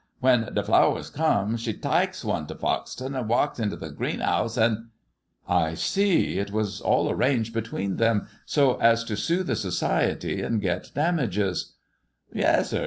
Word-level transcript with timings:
When 0.19 0.51
t' 0.55 0.61
flowers 0.63 1.11
come, 1.11 1.57
she 1.57 1.75
taiks 1.75 2.25
one 2.25 2.47
t' 2.47 2.55
Foxton 2.55 3.15
an' 3.15 3.27
walks 3.27 3.59
into 3.59 3.77
th' 3.77 3.95
green'ouse 3.95 4.57
an' 4.59 4.89
""I 5.47 5.75
see, 5.75 6.39
it 6.39 6.49
was 6.49 6.81
all 6.81 7.07
arranged 7.11 7.53
between 7.53 7.97
them 7.97 8.27
so 8.43 8.77
as 8.77 9.03
to 9.03 9.15
sue 9.15 9.43
the 9.43 9.55
society 9.55 10.41
and 10.41 10.59
get 10.59 10.89
damages 10.95 11.73
1 12.31 12.41
""Yessir. 12.43 12.79